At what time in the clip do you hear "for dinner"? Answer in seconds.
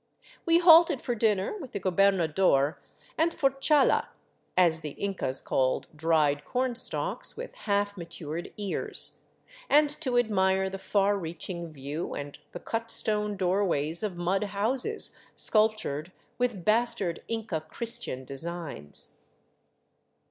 0.99-1.55